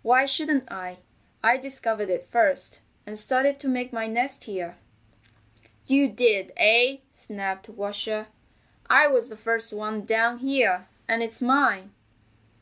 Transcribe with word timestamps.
Why 0.00 0.24
shouldn't 0.24 0.72
I? 0.72 1.00
I 1.44 1.58
discovered 1.58 2.08
it 2.08 2.24
first, 2.30 2.80
and 3.06 3.18
started 3.18 3.60
to 3.60 3.68
make 3.68 3.92
my 3.92 4.06
nest 4.06 4.44
here." 4.44 4.78
"You 5.86 6.08
did, 6.08 6.50
eh?" 6.56 7.00
snapped 7.12 7.68
Washer. 7.68 8.28
"I 8.88 9.06
was 9.08 9.28
the 9.28 9.36
first 9.36 9.74
one 9.74 10.06
down 10.06 10.38
here, 10.38 10.88
and 11.06 11.22
it's 11.22 11.42
mine." 11.42 11.92